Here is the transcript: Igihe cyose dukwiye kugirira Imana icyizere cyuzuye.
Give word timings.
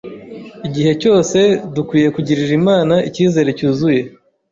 Igihe 0.67 0.91
cyose 1.01 1.37
dukwiye 1.75 2.07
kugirira 2.15 2.51
Imana 2.61 2.95
icyizere 3.07 3.49
cyuzuye. 3.57 4.01